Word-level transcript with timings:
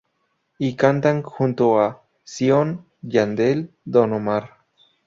Y 0.57 0.75
cantan 0.75 1.21
junto 1.21 1.79
a 1.79 2.01
Zion, 2.25 2.87
Yandel, 3.03 3.69
Don 3.85 4.13
Omar. 4.13 4.49